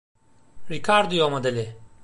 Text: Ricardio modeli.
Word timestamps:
Ricardio 0.65 1.29
modeli. 1.29 1.75